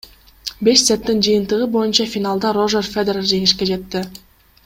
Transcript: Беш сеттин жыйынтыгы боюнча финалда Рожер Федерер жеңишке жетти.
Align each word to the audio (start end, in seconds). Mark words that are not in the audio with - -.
Беш 0.67 0.79
сеттин 0.85 1.19
жыйынтыгы 1.27 1.67
боюнча 1.75 2.07
финалда 2.15 2.53
Рожер 2.59 2.91
Федерер 2.95 3.31
жеңишке 3.35 3.71
жетти. 3.73 4.05